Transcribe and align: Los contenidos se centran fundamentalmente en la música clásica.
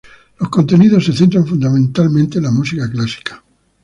Los 0.39 0.49
contenidos 0.49 1.05
se 1.05 1.13
centran 1.13 1.45
fundamentalmente 1.45 2.39
en 2.39 2.45
la 2.45 2.49
música 2.51 2.89
clásica. 2.89 3.43